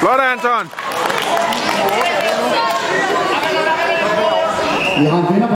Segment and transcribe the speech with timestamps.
[0.00, 0.68] Flot, Anton!
[4.98, 5.48] Vi har en vinder